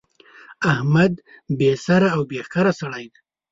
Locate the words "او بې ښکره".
2.15-2.71